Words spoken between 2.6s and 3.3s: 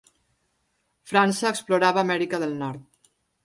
Nord.